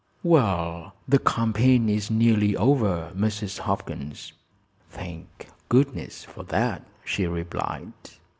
[0.23, 3.59] "Well, the campaign is nearly over, Mrs.
[3.59, 4.33] Hopkins."
[4.89, 7.93] "Thank goodness for that!" she replied.